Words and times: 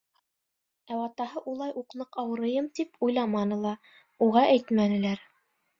Ә 0.95 0.97
атаһы 1.01 1.43
улай 1.51 1.75
уҡ 1.83 1.97
ныҡ 2.01 2.19
ауырыйым 2.23 2.73
тип 2.81 3.07
уйламаны 3.09 3.63
ла, 3.69 3.79
уға 4.31 4.49
әйтмәнеләр. 4.57 5.25